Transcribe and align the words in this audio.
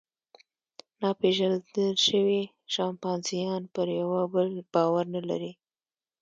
ناپېژندل 1.01 1.93
شوي 2.07 2.41
شامپانزیان 2.73 3.61
پر 3.73 3.87
یوه 3.99 4.21
بل 4.33 4.49
باور 4.73 5.05
نهلري. 5.13 5.51